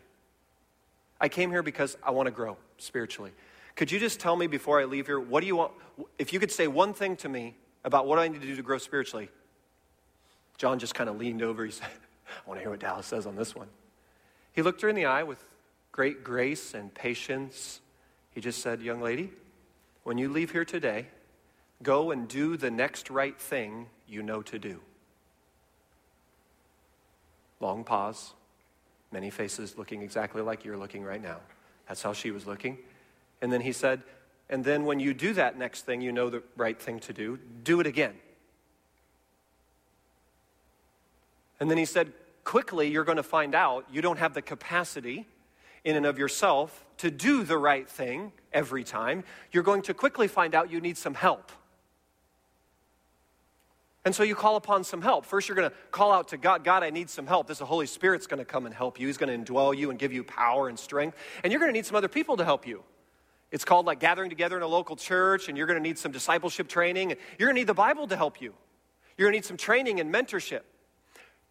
[1.20, 3.32] I came here because I want to grow spiritually.
[3.74, 5.72] Could you just tell me before I leave here, what do you want?
[6.18, 7.54] If you could say one thing to me
[7.84, 9.30] about what I need to do to grow spiritually.
[10.58, 11.64] John just kind of leaned over.
[11.64, 11.86] He said,
[12.26, 13.68] I want to hear what Dallas says on this one.
[14.56, 15.44] He looked her in the eye with
[15.92, 17.80] great grace and patience.
[18.32, 19.30] He just said, Young lady,
[20.02, 21.08] when you leave here today,
[21.82, 24.80] go and do the next right thing you know to do.
[27.60, 28.32] Long pause,
[29.12, 31.36] many faces looking exactly like you're looking right now.
[31.86, 32.78] That's how she was looking.
[33.42, 34.02] And then he said,
[34.48, 37.38] And then when you do that next thing you know the right thing to do,
[37.62, 38.14] do it again.
[41.60, 42.14] And then he said,
[42.46, 45.26] quickly you're going to find out you don't have the capacity
[45.84, 49.24] in and of yourself to do the right thing every time.
[49.52, 51.52] You're going to quickly find out you need some help.
[54.04, 55.26] And so you call upon some help.
[55.26, 57.48] First, you're going to call out to God, God, I need some help.
[57.48, 59.08] This the Holy Spirit's going to come and help you.
[59.08, 61.18] He's going to indwell you and give you power and strength.
[61.42, 62.84] And you're going to need some other people to help you.
[63.50, 66.12] It's called like gathering together in a local church, and you're going to need some
[66.12, 67.10] discipleship training.
[67.38, 68.54] You're going to need the Bible to help you.
[69.18, 70.62] You're going to need some training and mentorship.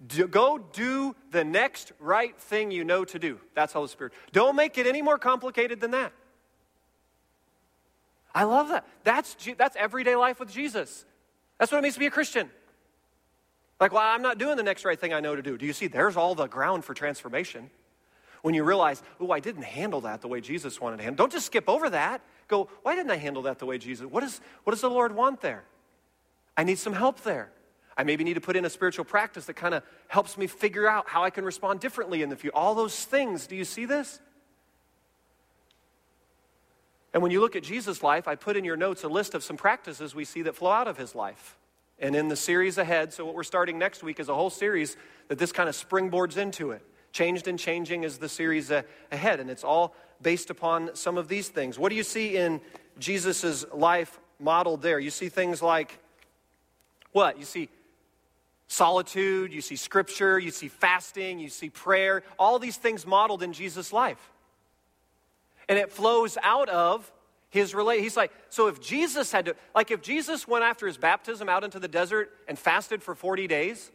[0.06, 3.40] Do, go do the next right thing you know to do.
[3.54, 4.14] That's Holy Spirit.
[4.34, 6.12] Don't make it any more complicated than that.
[8.34, 8.86] I love that.
[9.06, 11.06] That's, that's everyday life with Jesus.
[11.58, 12.50] That's what it means to be a Christian.
[13.80, 15.58] Like, well, I'm not doing the next right thing I know to do.
[15.58, 15.88] Do you see?
[15.88, 17.70] There's all the ground for transformation.
[18.42, 21.24] When you realize, oh, I didn't handle that the way Jesus wanted to handle.
[21.24, 22.22] Don't just skip over that.
[22.48, 24.06] Go, why didn't I handle that the way Jesus?
[24.06, 25.64] What, is, what does the Lord want there?
[26.56, 27.52] I need some help there.
[27.98, 30.88] I maybe need to put in a spiritual practice that kind of helps me figure
[30.88, 32.56] out how I can respond differently in the future.
[32.56, 33.48] All those things.
[33.48, 34.20] Do you see this?
[37.14, 39.44] And when you look at Jesus' life, I put in your notes a list of
[39.44, 41.58] some practices we see that flow out of his life.
[41.98, 44.98] And in the series ahead, so what we're starting next week is a whole series
[45.30, 46.82] that this kind of springboards into it.
[47.14, 51.48] Changed and Changing is the series ahead, and it's all based upon some of these
[51.48, 51.80] things.
[51.80, 52.60] What do you see in
[53.00, 55.00] Jesus' life modeled there?
[55.00, 55.98] You see things like
[57.14, 57.40] what?
[57.40, 57.70] You see
[58.68, 63.54] solitude, you see scripture, you see fasting, you see prayer, all these things modeled in
[63.54, 64.32] Jesus' life.
[65.70, 67.12] And it flows out of
[67.50, 68.02] his relate.
[68.02, 71.64] He's like, so if Jesus had to, like if Jesus went after his baptism out
[71.64, 73.92] into the desert and fasted for 40 days,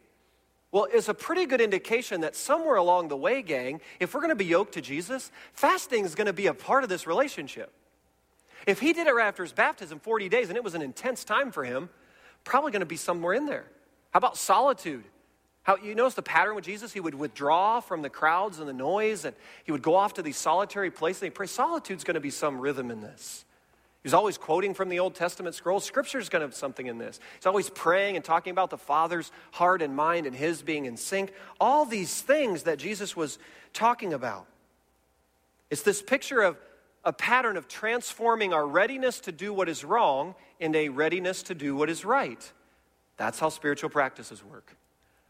[0.73, 4.31] well, it's a pretty good indication that somewhere along the way, gang, if we're going
[4.31, 7.73] to be yoked to Jesus, fasting is going to be a part of this relationship.
[8.67, 11.25] If he did it right after his baptism, 40 days, and it was an intense
[11.25, 11.89] time for him,
[12.45, 13.67] probably going to be somewhere in there.
[14.11, 15.05] How about solitude?
[15.63, 16.93] How you notice the pattern with Jesus?
[16.93, 20.23] He would withdraw from the crowds and the noise, and he would go off to
[20.23, 21.23] these solitary places.
[21.23, 21.47] And he pray.
[21.47, 23.45] Solitude's going to be some rhythm in this.
[24.03, 25.85] He's always quoting from the Old Testament scrolls.
[25.85, 27.21] Scripture's going to have something in this.
[27.37, 30.97] He's always praying and talking about the Father's heart and mind and his being in
[30.97, 31.33] sync.
[31.61, 33.39] All these things that Jesus was
[33.75, 34.47] talking about.
[35.69, 36.57] It's this picture of
[37.05, 41.55] a pattern of transforming our readiness to do what is wrong into a readiness to
[41.55, 42.53] do what is right.
[43.21, 44.75] That's how spiritual practices work.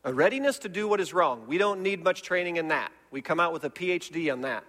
[0.04, 1.48] A readiness to do what is wrong.
[1.48, 2.92] We don't need much training in that.
[3.10, 4.62] We come out with a PhD on that.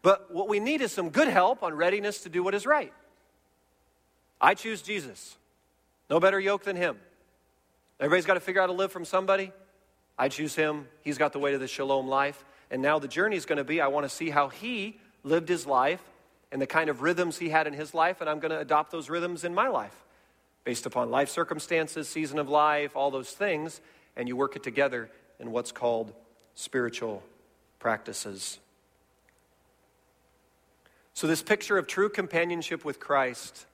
[0.00, 2.90] But what we need is some good help on readiness to do what is right.
[4.40, 5.36] I choose Jesus.
[6.08, 6.96] No better yoke than him.
[8.00, 9.52] Everybody's got to figure out how to live from somebody.
[10.16, 10.88] I choose him.
[11.02, 12.42] He's got the way to the shalom life.
[12.70, 15.50] And now the journey is going to be I want to see how he lived
[15.50, 16.02] his life
[16.50, 18.92] and the kind of rhythms he had in his life, and I'm going to adopt
[18.92, 20.06] those rhythms in my life
[20.64, 23.80] based upon life circumstances, season of life, all those things,
[24.16, 26.12] and you work it together in what's called
[26.54, 27.22] spiritual
[27.78, 28.58] practices.
[31.14, 33.66] So, this picture of true companionship with Christ,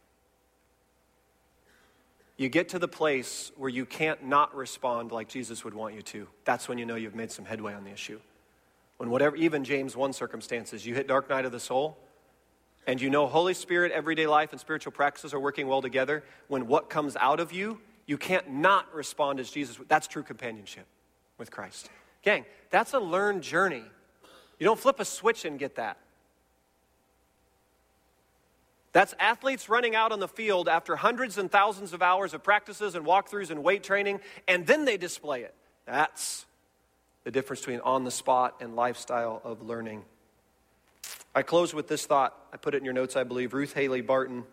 [2.37, 6.03] you get to the place where you can't not respond like Jesus would want you
[6.03, 6.27] to.
[6.45, 8.21] That's when you know you've made some headway on the issue.
[8.97, 11.97] When whatever, even James 1 circumstances, you hit dark night of the soul,
[12.89, 16.67] and you know Holy Spirit, everyday life, and spiritual practices are working well together, when
[16.67, 19.79] what comes out of you, you can't not respond as Jesus.
[19.89, 20.87] That's true companionship
[21.37, 21.91] with Christ.
[22.23, 23.85] Gang, that's a learned journey.
[24.59, 25.99] You don't flip a switch and get that.
[28.93, 32.95] That's athletes running out on the field after hundreds and thousands of hours of practices
[32.95, 35.55] and walkthroughs and weight training, and then they display it.
[35.85, 36.47] That's
[37.25, 40.05] the difference between on the spot and lifestyle of learning.
[41.35, 42.37] I close with this thought.
[42.53, 43.55] I put it in your notes, I believe.
[43.55, 44.45] Ruth Haley Barton.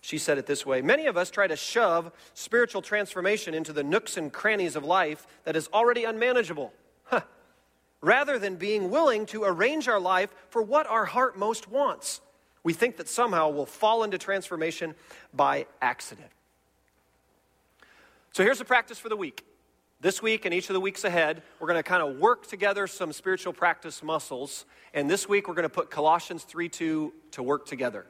[0.00, 3.82] She said it this way Many of us try to shove spiritual transformation into the
[3.82, 6.72] nooks and crannies of life that is already unmanageable.
[7.04, 7.22] Huh.
[8.00, 12.20] rather than being willing to arrange our life for what our heart most wants.
[12.62, 14.94] We think that somehow we'll fall into transformation
[15.32, 16.28] by accident.
[18.32, 19.44] So here's the practice for the week.
[20.00, 22.86] This week and each of the weeks ahead, we're going to kind of work together
[22.86, 24.64] some spiritual practice muscles.
[24.94, 28.06] And this week, we're going to put Colossians 3 2 to work together.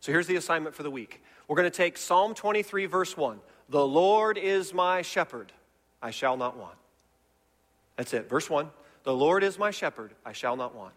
[0.00, 1.22] So here's the assignment for the week.
[1.46, 3.38] We're going to take Psalm 23, verse 1.
[3.68, 5.52] The Lord is my shepherd,
[6.00, 6.76] I shall not want.
[7.96, 8.30] That's it.
[8.30, 8.70] Verse 1.
[9.04, 10.94] The Lord is my shepherd, I shall not want.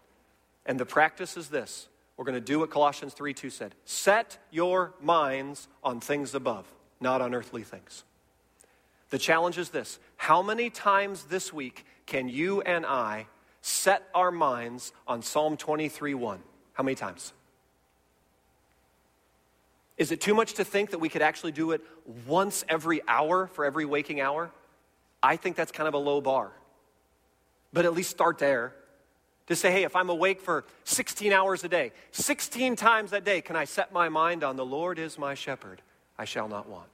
[0.64, 4.38] And the practice is this we're going to do what Colossians 3 2 said set
[4.50, 6.66] your minds on things above,
[6.98, 8.04] not on earthly things.
[9.10, 13.26] The challenge is this How many times this week can you and I
[13.60, 16.40] set our minds on Psalm 23 1?
[16.74, 17.32] How many times?
[19.96, 21.80] Is it too much to think that we could actually do it
[22.26, 24.50] once every hour for every waking hour?
[25.22, 26.50] I think that's kind of a low bar.
[27.72, 28.74] But at least start there.
[29.48, 33.42] To say, hey, if I'm awake for 16 hours a day, 16 times a day,
[33.42, 35.82] can I set my mind on the Lord is my shepherd?
[36.18, 36.88] I shall not want.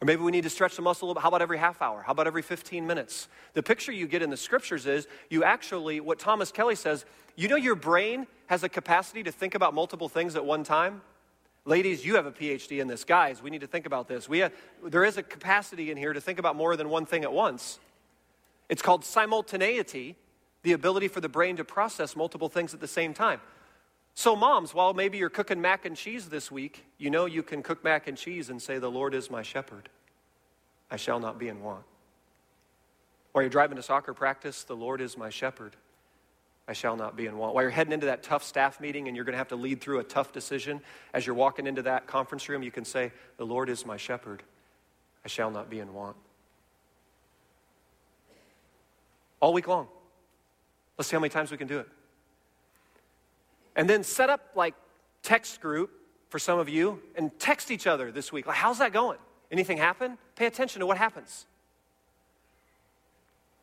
[0.00, 1.22] Or maybe we need to stretch the muscle a little bit.
[1.22, 2.02] How about every half hour?
[2.02, 3.28] How about every 15 minutes?
[3.54, 7.48] The picture you get in the scriptures is you actually, what Thomas Kelly says, you
[7.48, 11.02] know your brain has a capacity to think about multiple things at one time?
[11.64, 13.04] Ladies, you have a PhD in this.
[13.04, 14.28] Guys, we need to think about this.
[14.28, 14.52] We have,
[14.84, 17.78] there is a capacity in here to think about more than one thing at once.
[18.68, 20.16] It's called simultaneity,
[20.62, 23.40] the ability for the brain to process multiple things at the same time.
[24.18, 27.62] So, moms, while maybe you're cooking mac and cheese this week, you know you can
[27.62, 29.88] cook mac and cheese and say, The Lord is my shepherd.
[30.90, 31.84] I shall not be in want.
[33.30, 35.76] While you're driving to soccer practice, the Lord is my shepherd.
[36.66, 37.54] I shall not be in want.
[37.54, 39.80] While you're heading into that tough staff meeting and you're going to have to lead
[39.80, 40.80] through a tough decision,
[41.14, 44.42] as you're walking into that conference room, you can say, The Lord is my shepherd.
[45.24, 46.16] I shall not be in want.
[49.38, 49.86] All week long.
[50.98, 51.88] Let's see how many times we can do it.
[53.76, 54.74] And then set up like
[55.22, 55.90] text group
[56.30, 58.46] for some of you and text each other this week.
[58.46, 59.18] Like, how's that going?
[59.50, 60.18] Anything happen?
[60.36, 61.46] Pay attention to what happens.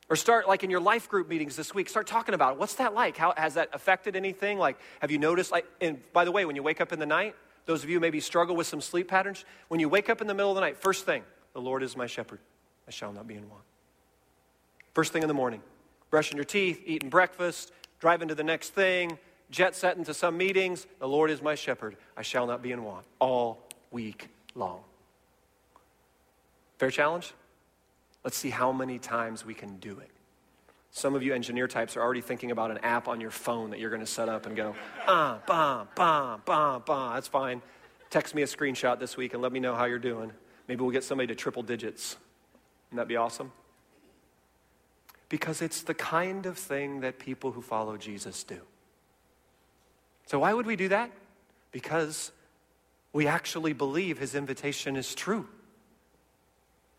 [0.10, 2.60] Or start like in your life group meetings this week, start talking about it.
[2.60, 3.18] What's that like?
[3.18, 4.60] How has that affected anything?
[4.60, 7.08] Like, have you noticed like and by the way, when you wake up in the
[7.08, 7.36] night,
[7.66, 10.36] those of you maybe struggle with some sleep patterns, when you wake up in the
[10.36, 12.40] middle of the night, first thing, the Lord is my shepherd.
[12.88, 13.64] I shall not be in want.
[14.94, 15.62] First thing in the morning,
[16.12, 19.18] brushing your teeth, eating breakfast, driving to the next thing,
[19.56, 20.86] jet set into some meetings.
[21.00, 21.96] The Lord is my shepherd.
[22.18, 24.82] I shall not be in want all week long.
[26.78, 27.34] Fair challenge?
[28.26, 30.12] Let's see how many times we can do it.
[30.92, 33.80] Some of you engineer types are already thinking about an app on your phone that
[33.80, 34.76] you're going to set up and go,
[35.08, 37.14] ah, bah, bah, bah, bah.
[37.14, 37.62] That's fine.
[38.10, 40.32] Text me a screenshot this week and let me know how you're doing.
[40.68, 42.18] Maybe we'll get somebody to triple digits.
[42.90, 43.54] Wouldn't that be awesome?
[45.30, 48.62] Because it's the kind of thing that people who follow Jesus do.
[50.26, 51.12] So, why would we do that?
[51.72, 52.32] Because
[53.14, 55.48] we actually believe his invitation is true.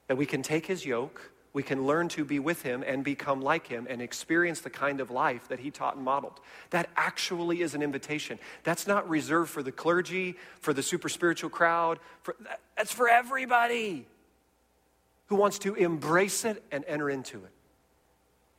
[0.07, 3.41] That we can take his yoke, we can learn to be with him and become
[3.41, 6.39] like him and experience the kind of life that he taught and modeled.
[6.69, 8.39] That actually is an invitation.
[8.63, 11.99] That's not reserved for the clergy, for the super spiritual crowd.
[12.23, 12.37] For,
[12.77, 14.07] that's for everybody
[15.29, 17.53] who wants to embrace it and enter into it.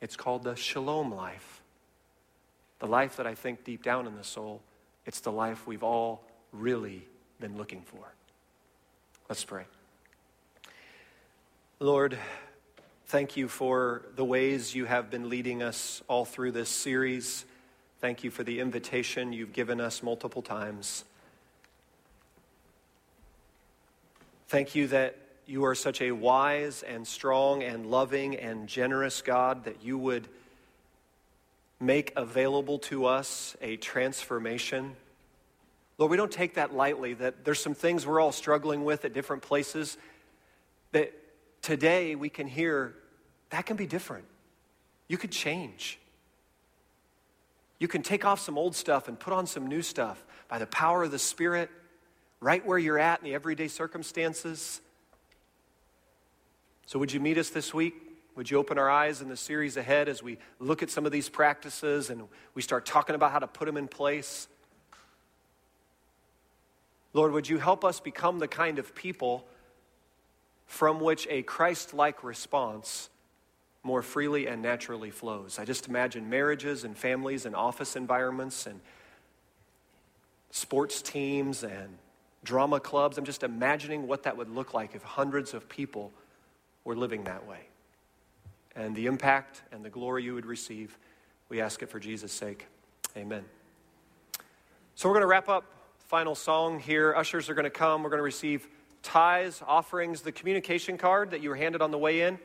[0.00, 1.57] It's called the shalom life.
[2.78, 4.62] The life that I think deep down in the soul,
[5.04, 6.22] it's the life we've all
[6.52, 7.02] really
[7.40, 8.12] been looking for.
[9.28, 9.64] Let's pray.
[11.80, 12.18] Lord,
[13.06, 17.44] thank you for the ways you have been leading us all through this series.
[18.00, 21.04] Thank you for the invitation you've given us multiple times.
[24.48, 25.16] Thank you that
[25.46, 30.28] you are such a wise and strong and loving and generous God that you would
[31.80, 34.96] make available to us a transformation.
[35.96, 39.12] Lord, we don't take that lightly, that there's some things we're all struggling with at
[39.12, 39.96] different places
[40.92, 41.12] that
[41.62, 42.94] today we can hear
[43.50, 44.24] that can be different.
[45.08, 45.98] You could change.
[47.78, 50.66] You can take off some old stuff and put on some new stuff by the
[50.66, 51.70] power of the Spirit,
[52.40, 54.80] right where you're at in the everyday circumstances.
[56.86, 58.07] So, would you meet us this week?
[58.38, 61.10] Would you open our eyes in the series ahead as we look at some of
[61.10, 62.22] these practices and
[62.54, 64.46] we start talking about how to put them in place?
[67.12, 69.44] Lord, would you help us become the kind of people
[70.66, 73.10] from which a Christ like response
[73.82, 75.58] more freely and naturally flows?
[75.58, 78.78] I just imagine marriages and families and office environments and
[80.52, 81.98] sports teams and
[82.44, 83.18] drama clubs.
[83.18, 86.12] I'm just imagining what that would look like if hundreds of people
[86.84, 87.67] were living that way.
[88.78, 90.96] And the impact and the glory you would receive.
[91.48, 92.66] We ask it for Jesus' sake.
[93.16, 93.44] Amen.
[94.94, 95.64] So we're going to wrap up.
[96.06, 97.12] Final song here.
[97.14, 98.02] Ushers are going to come.
[98.02, 98.66] We're going to receive
[99.02, 102.38] tithes, offerings, the communication card that you were handed on the way in.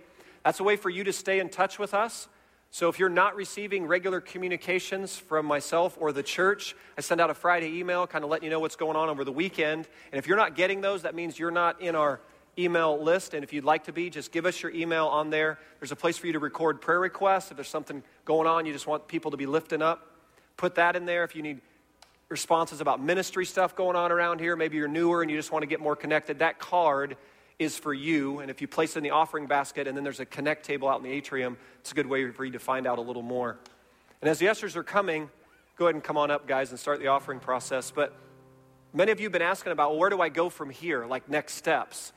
[0.44, 2.28] That's a way for you to stay in touch with us.
[2.72, 7.30] So if you're not receiving regular communications from myself or the church, I send out
[7.30, 9.88] a Friday email kind of letting you know what's going on over the weekend.
[10.12, 12.20] And if you're not getting those, that means you're not in our
[12.58, 13.34] email list.
[13.34, 15.60] And if you'd like to be, just give us your email on there.
[15.80, 17.52] There's a place for you to record prayer requests.
[17.52, 20.08] If there's something going on, you just want people to be lifting up,
[20.58, 21.24] put that in there.
[21.24, 21.62] If you need
[22.30, 25.64] responses about ministry stuff going on around here, maybe you're newer and you just want
[25.64, 27.18] to get more connected, that card
[27.60, 28.40] is for you.
[28.40, 30.88] And if you place it in the offering basket and then there's a connect table
[30.88, 33.22] out in the atrium, it's a good way for you to find out a little
[33.22, 33.58] more.
[34.22, 35.30] And as the ushers are coming,
[35.78, 37.92] go ahead and come on up, guys, and start the offering process.
[37.92, 38.16] But
[38.94, 41.06] many of you have been asking about, well, where do I go from here?
[41.06, 42.14] Like next steps.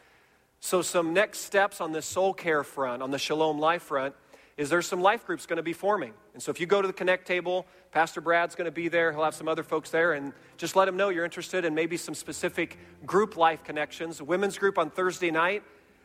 [0.60, 4.14] So, some next steps on this soul care front, on the Shalom Life front,
[4.56, 6.14] is there's some life groups going to be forming.
[6.32, 9.12] And so if you go to the Connect table, Pastor Brad's going to be there.
[9.12, 10.14] He'll have some other folks there.
[10.14, 14.22] And just let him know you're interested in maybe some specific group life connections.
[14.22, 15.62] women's group on Thursday night.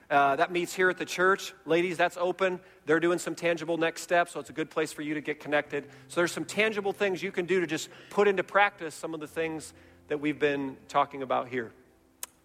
[0.10, 1.54] Uh, that meets here at the church.
[1.66, 2.60] Ladies, that's open.
[2.86, 5.39] They're doing some tangible next steps, so it's a good place for you to get
[5.39, 5.86] connected.
[6.10, 9.22] So there's some tangible things you can do to just put into practice some of
[9.22, 9.74] the things
[10.10, 11.72] that we've been talking about here.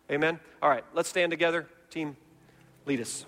[0.08, 0.38] Amen?
[0.62, 1.66] All right, let's stand together.
[1.96, 2.14] Team,
[2.84, 3.24] lead us.